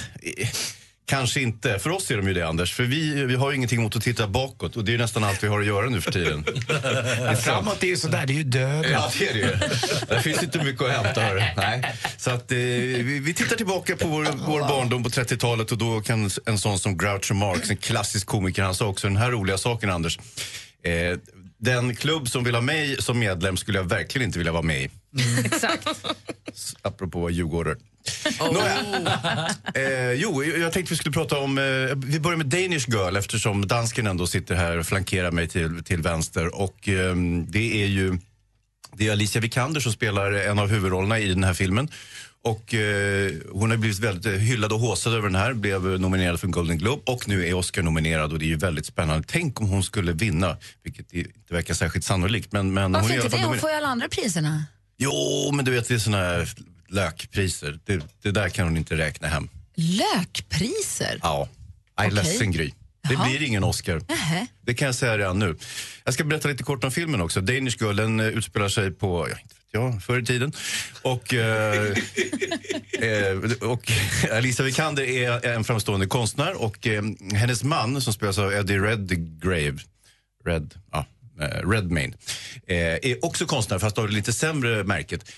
[1.07, 1.79] kanske inte.
[1.79, 2.75] För oss är de ju det, Anders.
[2.75, 5.25] För vi, vi har ju ingenting emot att titta bakåt och det är ju nästan
[5.25, 6.45] allt vi har att göra nu för tiden.
[7.21, 8.93] Men framåt är ju sådär, det är ju döden.
[8.93, 9.57] Ja, det är det ju.
[10.09, 11.21] Där finns inte mycket att hämta.
[11.21, 11.43] Hörru.
[11.57, 11.95] Nej.
[12.17, 16.01] Så att, eh, vi, vi tittar tillbaka på vår, vår barndom på 30-talet och då
[16.01, 19.59] kan en sån som Groucho Marx, en klassisk komiker, han sa också den här roliga
[19.59, 20.19] saken, Anders.
[20.83, 21.19] Eh,
[21.59, 24.83] den klubb som vill ha mig som medlem skulle jag verkligen inte vilja vara med
[24.83, 24.91] i.
[25.45, 25.89] Exakt.
[26.83, 27.31] Apropå
[28.25, 28.53] djurgårdar.
[28.53, 29.51] Nåja.
[29.75, 31.59] Eh, jo, jag tänkte vi skulle prata om...
[31.59, 31.65] Eh,
[31.97, 36.03] vi börjar med Danish Girl eftersom dansken ändå sitter här och flankerar mig till, till
[36.03, 36.55] vänster.
[36.55, 38.19] Och ehm, det är ju
[38.97, 41.89] det är Alicia Vikander som spelar en av huvudrollerna i den här filmen.
[42.45, 46.01] Och eh, hon har blivit väldigt eh, hyllad och håsad över den här, blev eh,
[46.01, 48.87] nominerad för en Golden Globe och nu är Oscar nominerad och det är ju väldigt
[48.87, 49.25] spännande.
[49.29, 52.53] Tänk om hon skulle vinna, vilket inte verkar särskilt sannolikt.
[52.53, 53.45] Men, men hon Varför alla inte det?
[53.45, 54.65] Hon får ju alla andra priserna.
[54.99, 56.49] Jo, men du vet det är såna här
[56.95, 57.79] lökpriser.
[57.85, 59.49] Det, det där kan hon inte räkna hem.
[59.75, 61.19] Lökpriser?
[61.23, 61.49] Ja,
[61.97, 62.73] jag är ledsen Gry.
[63.09, 63.29] Det Jaha.
[63.29, 64.03] blir ingen Oscar.
[64.09, 64.47] Nähä.
[64.61, 65.57] Det kan jag säga redan nu.
[66.05, 67.41] Jag ska berätta lite kort om filmen också.
[67.41, 70.53] Danish Girl den eh, utspelar sig på, ja, inte vet jag, förr i tiden.
[71.03, 71.97] Och, eh,
[73.01, 73.93] eh, och
[74.33, 77.03] Alisa Vikander är en framstående konstnär och eh,
[77.35, 79.79] hennes man som spelas av Eddie Redgrave,
[80.45, 81.07] Red, ja,
[81.41, 82.17] eh, Redmayne,
[82.67, 85.31] eh, är också konstnär fast av det lite sämre märket.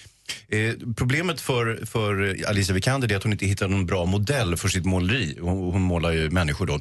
[0.49, 4.69] Eh, problemet för, för Alicia Vikander är att hon inte hittar någon bra modell för
[4.69, 5.39] sitt måleri.
[5.41, 6.81] Hon, hon målar ju människor då.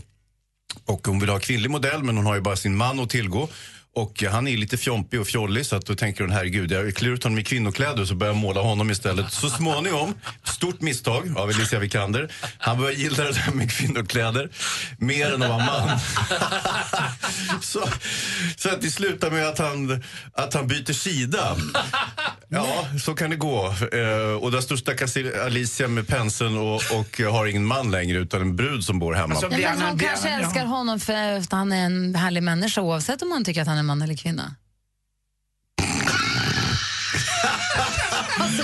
[0.86, 3.50] Och hon vill ha kvinnlig modell men hon har ju bara sin man att tillgå.
[3.96, 7.10] Och han är lite fjompig och fjollig så att då tänker hon herregud jag klär
[7.10, 9.34] ut honom i kvinnokläder så börjar jag måla honom istället.
[9.34, 14.50] Så småningom, stort misstag av Alicia Vikander, han börjar gilla det där med kvinnokläder
[14.98, 16.00] mer än att vara man.
[17.62, 17.84] så,
[18.58, 20.04] så att det slutar med att han,
[20.34, 21.58] att han byter sida.
[22.50, 22.65] Ja,
[23.00, 23.66] så kan det gå.
[23.68, 28.42] Eh, och där står stackars Alicia med penseln och, och har ingen man längre utan
[28.42, 29.36] en brud som bor hemma.
[29.42, 33.32] Ja, men hon kanske älskar honom för att han är en härlig människa oavsett om
[33.32, 34.56] hon tycker att han är man eller kvinna.
[38.40, 38.64] alltså,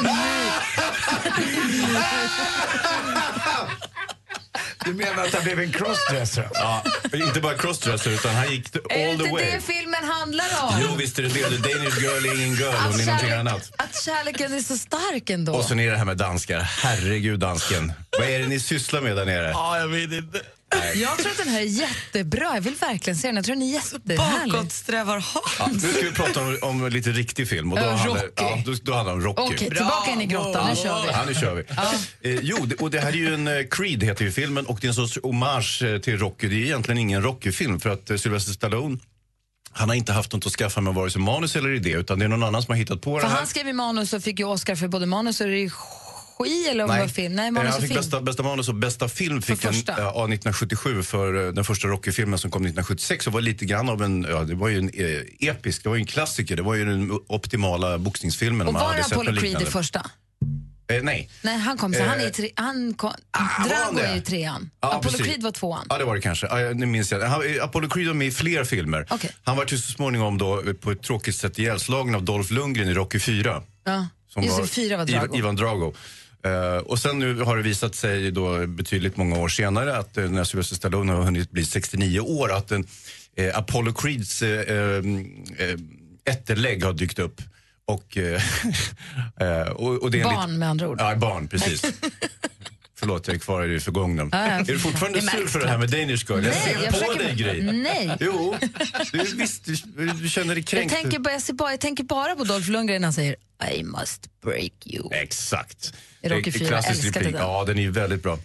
[4.85, 6.49] Du menar att han blev en crossdresser?
[6.53, 9.45] Ja, inte bara crossdresser utan han gick är det all inte the way.
[9.51, 10.73] det filmen handlar om?
[10.81, 11.49] Jo, visst är det det.
[11.49, 13.71] The Danish girl är ingen girl, hon är någonting annat.
[13.77, 15.53] att kärleken är så stark ändå.
[15.53, 16.59] Och så är det här med danskar.
[16.59, 17.93] Herregud, dansken.
[18.19, 19.49] Vad är det ni sysslar med där nere?
[19.49, 20.41] Ja, jag vet inte.
[20.95, 22.51] Jag tror att den här är jättebra.
[22.55, 23.35] Jag vill verkligen se den.
[23.35, 24.53] Jag tror den är jättehärlig.
[24.53, 25.25] Bakåtsträvar
[25.59, 27.73] Ja, nu ska vi prata om, om lite riktig film.
[27.73, 28.31] Och då, Ja, handlar, Rocky.
[28.37, 29.55] ja, då, då handlar det om Rocky.
[29.55, 30.69] Okej, tillbaka in i grottan.
[30.69, 31.07] Nu kör vi.
[31.11, 31.63] Ja, nu kör vi.
[32.33, 34.77] Eh, jo, det, och det här är ju en eh, Creed heter ju filmen och
[34.81, 36.47] det är en sorts hommage eh, till Rocky.
[36.47, 38.97] Det är egentligen ingen Rocky-film för att eh, Sylvester Stallone
[39.73, 42.25] han har inte haft något att skaffa med vare sig manus eller idé utan det
[42.25, 43.37] är någon annan som har hittat på För det här.
[43.37, 45.69] han skrev ju manus och fick ju Oscar för både manus och regi
[46.71, 47.35] eller om det var film.
[47.35, 48.01] Nej, Eh, manus han och fick film.
[48.01, 52.39] bästa, bästa manus och bästa film fick han ja, 1977 för eh, den första Rocky-filmen
[52.39, 55.49] som kom 1976 och var lite grann av en, ja det var ju en eh,
[55.49, 59.35] episk, det var ju en klassiker, det var ju den optimala boxningsfilmen Och var Apollo
[59.41, 60.05] Creed det första?
[60.91, 61.29] Eh, nej.
[61.41, 62.03] Nej, han kom så.
[62.03, 64.69] Han är i Eh, tre, han kom, var Drago han är i trean.
[64.81, 65.25] Ja, Apollo precis.
[65.27, 65.85] Creed var tvåan.
[65.89, 66.47] Ja, det var det kanske.
[66.47, 67.19] Jag- nu minns jag.
[67.21, 69.05] Han, eh, Apollo Creed var med i fler filmer.
[69.09, 69.31] Okej.
[69.43, 72.87] Han var ju så småningom då eh, på ett tråkigt sätt ihjälslagen av Dolph Lundgren
[72.89, 73.61] i Rocky 4.
[73.85, 74.07] Ja.
[74.37, 75.37] Just var det, fyra var Ivan, Drago.
[75.37, 75.93] Ivan Drago.
[76.43, 80.29] Eh, och sen nu har det visat sig då betydligt många år senare att uh,
[80.29, 82.87] när Sylvester Stallone har hunnit bli 69 år att en,
[83.35, 85.75] eh, Apollo Creeds eh, eh,
[86.25, 87.41] ätterlägg har dykt upp.
[87.85, 88.41] Och, eh,
[89.61, 90.97] eh, och, och det är en Barn med andra ord.
[90.99, 91.81] Ja, barn, precis.
[93.01, 94.29] Förlåt, jag är kvar i det förgångna.
[94.31, 94.37] Ja.
[94.37, 96.31] Är du fortfarande Det sur för det här med Danish Girl?
[96.31, 97.61] Jag Nej, ser jag på försöker- dig, Gry.
[97.71, 98.17] Nej.
[98.19, 98.55] Jo,
[99.11, 99.75] du, visst, du,
[100.21, 100.93] du känner dig Jag kränkt.
[100.93, 103.35] tänker, bara, jag, bara, jag tänker bara på Dolph Lundgren när han säger
[103.77, 105.13] I must break you.
[105.13, 105.93] Exakt.
[106.23, 107.33] I Rocky Eh, IV, klassisk älskade replik.
[107.33, 107.41] den.
[107.47, 108.39] Ja, den är väldigt bra.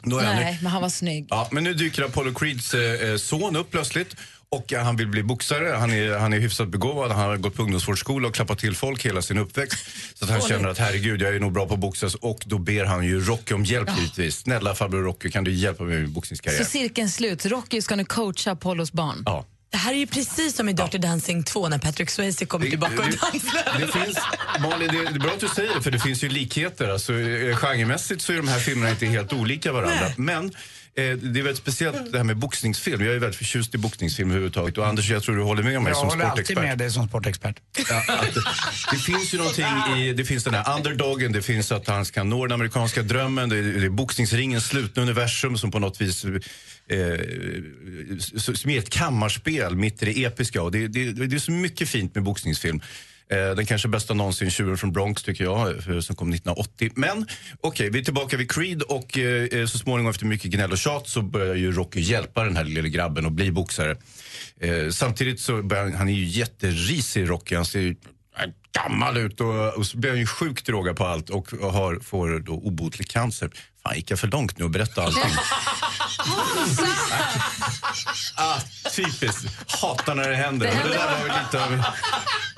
[0.00, 1.26] Han nu- Nej, men han var snygg.
[1.30, 4.16] Ja, men nu dyker Apollo Creeds eh, eh, son upp plötsligt.
[4.48, 7.62] Och han vill bli boxare, han är, han är hyfsat begåvad, han har gått på
[7.62, 9.86] ungdomsvårdsskola och klappat till folk hela sin uppväxt.
[10.14, 10.70] Så att han Åh, känner nej.
[10.70, 12.14] att herregud, jag är nog bra på att boxas.
[12.14, 14.36] Och då ber han ju Rocky om hjälp givetvis.
[14.36, 16.58] Snälla farbror Rocky, kan du hjälpa mig med min boxningskarriär?
[16.58, 17.46] Så cirkeln slut.
[17.46, 19.22] Rocky ska nu coacha Apollos barn.
[19.26, 19.44] Ja.
[19.70, 22.94] Det här är ju precis som i Dirty Dancing 2 när Patrick Swayze kommer tillbaka
[22.94, 23.78] och dansar.
[23.80, 24.18] Det finns,
[24.60, 26.88] Malin, det det är bra att du säger det, för det finns ju likheter.
[26.88, 30.12] Alltså, eh, genremässigt så är de här filmerna inte helt olika varandra.
[30.16, 30.50] Men eh,
[30.96, 31.02] det
[31.40, 33.04] är väldigt speciellt det här med boxningsfilm.
[33.04, 34.78] Jag är väldigt förtjust i boxningsfilm överhuvudtaget.
[34.78, 36.68] Och Anders, jag tror du håller med mig Jag som håller alltid sportexpert.
[36.68, 37.56] med dig som sportexpert.
[37.90, 38.40] Ja, det,
[38.90, 42.22] det finns ju någonting i, det finns den här underdogen, det finns att han ska
[42.24, 46.24] nå den amerikanska drömmen, det är, det är boxningsringens slutna universum som på något vis
[46.24, 46.30] eh,
[48.54, 50.62] som är ett kammarspel mitt i det episka.
[50.62, 52.80] Och det, det, det är så mycket fint med boxningsfilm.
[53.30, 56.90] Eh, den kanske bästa någonsin, Tjuren från Bronx tycker jag, eh, som kom 1980.
[56.94, 57.26] Men
[57.60, 61.08] okej, vi är tillbaka vid Creed och eh, så småningom efter mycket gnäll och tjat
[61.08, 63.96] så börjar ju Rocky hjälpa den här lille grabben att bli boxare.
[64.90, 67.96] Samtidigt så börjar han, är ju jätterisig Rocky, han ser ju
[68.72, 72.38] gammal ut och, och så blir han ju sjukt droga på allt och har, får
[72.38, 73.50] då obotlig cancer.
[73.82, 75.22] Fan, gick jag för långt nu och berätta allting?
[78.34, 78.60] ah,
[78.96, 79.46] typiskt.
[79.66, 80.66] Hatar när det händer.
[80.66, 81.82] Det det där var lite av...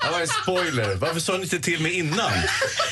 [0.01, 0.95] Det var en spoiler.
[0.95, 2.31] Varför sa ni inte till mig innan?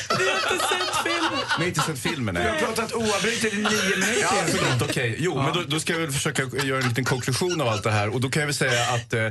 [0.08, 1.44] Du har inte sett filmen.
[1.58, 2.34] Ni har inte sett filmen?
[2.34, 2.50] Du Nej.
[2.50, 4.20] har pratat oavbrutet i nio minuter.
[4.20, 4.90] Ja, förlåt.
[4.90, 5.16] Okej.
[5.18, 7.90] Jo, men då, då ska jag väl försöka göra en liten konklusion av allt det
[7.90, 8.14] här.
[8.14, 9.28] Och då kan jag väl säga att eh,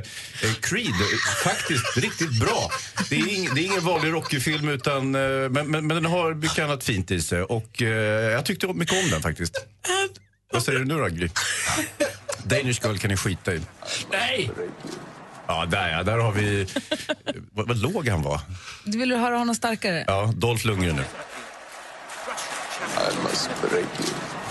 [0.60, 2.70] Creed är faktiskt riktigt bra.
[3.08, 6.34] Det är, ing, det är ingen vanlig Rocky-film, utan, eh, men, men, men den har
[6.34, 7.42] mycket annat fint i sig.
[7.42, 7.88] Och eh,
[8.32, 9.54] jag tyckte mycket om den faktiskt.
[10.50, 11.28] Vad säger du nu då, Gry?
[12.44, 13.60] Danish Girl kan ni skita i.
[14.10, 14.50] Nej!
[15.46, 16.02] Ja, där ja.
[16.02, 16.66] Där har vi...
[17.52, 18.40] Vad, vad låg han var.
[18.84, 20.04] Vill du höra honom starkare?
[20.06, 21.04] Ja, Dolph Lundgren nu.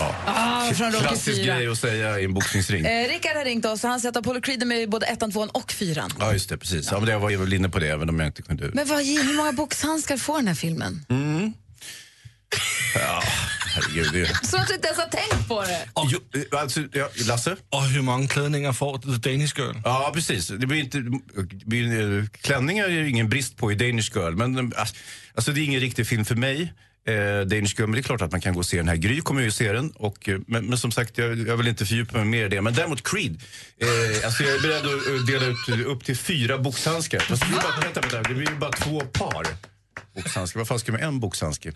[0.00, 0.14] Ja.
[0.26, 1.56] Ah, från Rocky Klassisk 4.
[1.56, 2.86] grej att säga i en boxningsring.
[2.86, 5.06] Eh, Rickard har ringt oss och han säger att Apollo Creed är med i både
[5.06, 6.10] ettan, tvåan och fyran.
[6.20, 6.58] Ja, just det.
[6.58, 6.88] Precis.
[6.92, 8.70] Ja, men jag var väl inne på det, även om jag inte kunde...
[8.74, 11.04] Men vad, hur många boxhandskar får den här filmen?
[11.08, 11.52] Mm.
[12.94, 13.22] Ja,
[13.68, 14.12] herregud.
[14.12, 14.46] Det...
[14.46, 15.88] Så att du inte ens har tänkt på det.
[16.10, 17.56] Jo, eh, alltså, ja, Lasse?
[17.70, 19.76] Och hur många klänningar får The Danish Girl?
[19.84, 20.48] Ja, precis.
[20.48, 21.02] Det blir inte,
[21.66, 24.80] blir, eh, klänningar är det ingen brist på i Danish Girl, men eh,
[25.34, 26.72] alltså, det är ingen riktig film för mig.
[27.08, 28.96] Eh, Danish Girl, men det är klart att man kan gå och se den här.
[28.96, 31.86] Gry kommer ju att se den, och, men, men som sagt, jag, jag vill inte
[31.86, 32.62] fördjupa mig mer i det.
[32.62, 33.42] Men däremot Creed,
[33.80, 37.18] eh, alltså jag är beredd att dela ut upp till fyra boxhandskar.
[37.18, 39.46] Fast det, blir bara, vänta, vänta, det blir ju bara två par
[40.22, 40.60] boxhandskar.
[40.60, 41.72] Vad fan ska jag med en boxhandske?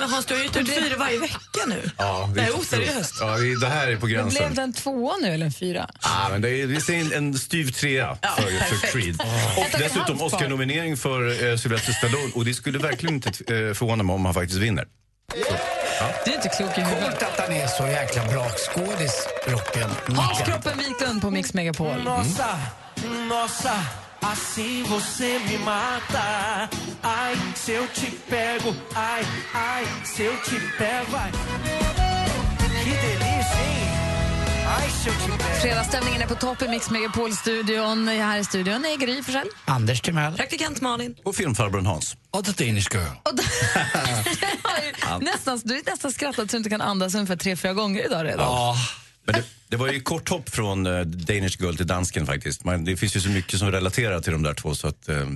[0.00, 1.90] Men Hans, du har ju ut fyra varje vecka nu.
[1.98, 3.14] Ja, Det är oseriöst.
[3.20, 4.38] Ja, det det här är på Men gränsen.
[4.44, 5.88] blev det en tvåa nu eller en fyra?
[6.00, 8.92] Ah, men det är, det är en, en styv trea för, för perfekt.
[8.92, 9.20] Creed.
[9.56, 10.22] Och dessutom.
[10.22, 12.32] Oscar-nominering för eh, Sylvester Stallone.
[12.34, 14.86] Och det skulle verkligen inte eh, förvåna mig om han faktiskt vinner.
[16.24, 17.04] Du är inte klok i huvudet.
[17.04, 19.90] Coolt att han är så jäkla bra skådis, Rocken.
[20.16, 22.02] Hans Kroppen Wiklund på Mix Megapol.
[22.02, 22.58] Nossa,
[23.28, 23.74] nossa,
[24.32, 26.68] assim você me mata.
[27.02, 31.30] Ai, se eu te pego, ai, ai, se eu te pego, ai.
[32.84, 33.88] Que delícia, hein?
[34.78, 35.60] Ai, se eu te pego.
[35.60, 38.08] Fredagsstämningen är på topp i Mix Megapol-studion.
[38.08, 39.48] Här i studion är Gry Forssell.
[39.64, 40.32] Anders Timell.
[40.36, 41.16] Praktikant Malin.
[41.24, 42.16] Och filmfarbrorn Hans.
[42.30, 43.34] Och The Danish Girl.
[45.20, 48.24] Nästan, du är nästan skrattat så du inte kan andas ungefär tre, fyra gånger idag
[48.24, 48.74] redan.
[49.26, 52.64] Men det, det var ju kort hopp från eh, Danish Girl till dansken faktiskt.
[52.64, 55.08] Man, det finns ju så mycket som relaterar till de där två så att...
[55.08, 55.26] Eh,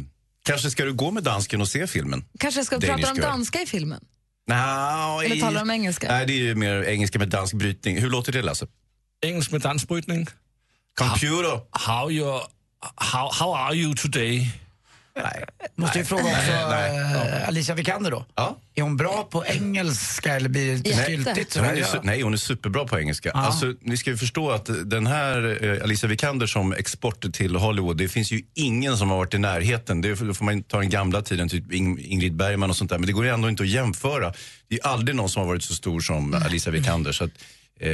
[0.44, 2.24] kanske ska du gå med dansken och se filmen?
[2.38, 3.24] Kanske ska Danish prata om Girl.
[3.26, 4.04] danska i filmen?
[4.48, 6.08] Nå, Eller i- talar de engelska?
[6.08, 7.98] Nej, det är ju mer engelska med dansk brytning.
[8.00, 8.66] Hur låter det Lasse?
[9.26, 10.26] Engelsk med dansbrytning.
[10.98, 11.60] Computer.
[11.70, 12.40] How, you,
[12.96, 14.50] how, how are you today?
[15.76, 17.14] Måste ju fråga också Nej.
[17.42, 18.24] eh, Alicia Vikander då.
[18.34, 18.56] Ja.
[18.74, 21.56] Är hon bra på engelska eller blir det lite styltigt?
[21.56, 23.30] Hon är, su- nej, hon är superbra på engelska.
[23.34, 23.40] Ja.
[23.46, 27.96] Alltså, ni ska ju förstå att den här eh, Alicia Vikander som export till Hollywood,
[27.96, 30.00] det finns ju ingen som har varit i närheten.
[30.00, 32.98] Det får får man ta den gamla tiden, typ Ing- Ingrid Bergman och sånt där.
[32.98, 34.32] Men det går ju ändå inte att jämföra.
[34.68, 37.12] Det är aldrig någon som har varit så stor som Alicia Vikander.
[37.12, 37.30] Så att,
[37.80, 37.90] eh,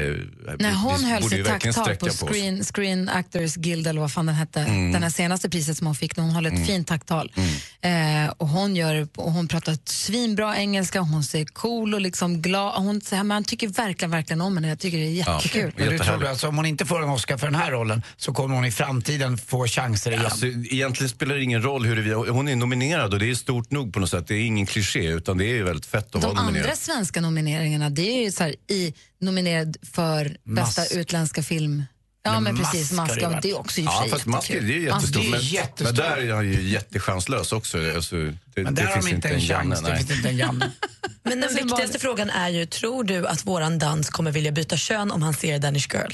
[0.58, 2.20] När hon höll sitt tacktal på oss.
[2.20, 4.92] Screen, Screen Actors Guild eller vad fan den hette, Mm.
[4.92, 6.66] den här senaste priset som hon fick, hon håller ett Mm.
[6.66, 7.32] fint tacktal.
[7.80, 12.74] Eh, och hon, gör, och hon pratar svinbra engelska, hon ser cool och liksom glad.
[12.82, 14.68] Hon, så här, man tycker verkligen, verkligen om henne.
[14.68, 15.72] Jag tycker det är jättekul.
[15.76, 18.32] Men du tror alltså om hon inte får en Oscar för den här rollen så
[18.32, 20.24] kommer hon i framtiden få chanser igen?
[20.24, 23.92] Alltså, egentligen spelar det ingen roll huruvida, hon är nominerad och det är stort nog
[23.92, 24.28] på något sätt.
[24.28, 26.64] Det är ingen kliché utan det är ju väldigt fett att De vara nominerad.
[26.66, 30.92] andra svenska nomineringarna, det är ju så här, i, nominerad för bästa Mask.
[30.94, 31.84] utländska film.
[32.22, 32.92] Ja, men, precis.
[32.92, 34.68] Mask har det är också i och för Ja, sig fast Mask är jättekul.
[34.68, 35.24] det är ju jättestort.
[35.24, 37.78] är Men, men där är han ju jättechanslös också.
[37.94, 40.36] Alltså, det, Men där det har finns de inte en chans, det finns inte en
[40.36, 40.70] Janne.
[41.22, 45.10] Men den viktigaste frågan är ju, tror du att våran dans kommer vilja byta kön
[45.10, 46.10] om han ser Danish Girl?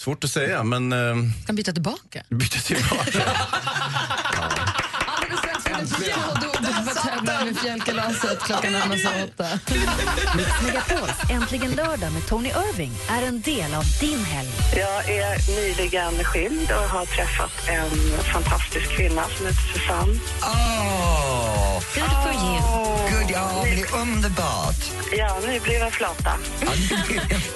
[0.00, 0.92] Svårt att säga, men...
[0.92, 1.14] Eh,
[1.46, 2.22] Kan byta tillbaka.
[2.28, 3.22] byta tillbaka.
[5.84, 8.42] Alldeles strax får du fjällord för att tävla med fjällkalaset.
[8.42, 9.46] Klockan närmar sig åtta.
[10.36, 14.48] Mix Megapols Äntligen lördag med Tony Irving är en del av din helg.
[14.76, 17.90] Jag är nyligen skild och har träffat en
[18.32, 20.14] fantastisk kvinna som heter Susanne.
[20.42, 21.82] Åh!
[21.94, 22.58] Good for you.
[23.10, 25.03] Gud, ja, men det är underbart.
[25.18, 26.32] Ja, nu blir jag flata.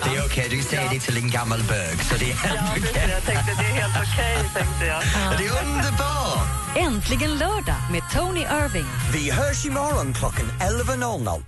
[0.04, 3.08] Det är okej, du säger det till en gammal bög, så det är helt okej.
[3.10, 5.02] Jag tänkte det är helt okej, tänkte jag.
[5.38, 6.48] Det är underbart!
[6.76, 8.86] Äntligen lördag med Tony Irving.
[9.12, 11.44] Vi hörs imorgon klockan 11.00.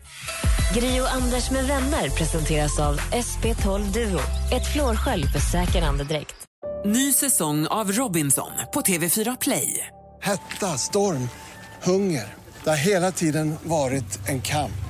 [0.75, 4.21] Gri och Anders med vänner presenteras av SP12 Duo.
[4.53, 6.35] Ett flårskölj för säker andedräkt.
[6.85, 9.87] Ny säsong av Robinson på TV4 Play.
[10.23, 11.29] Hetta, storm,
[11.83, 12.35] hunger.
[12.65, 14.90] Det har hela tiden varit en kamp.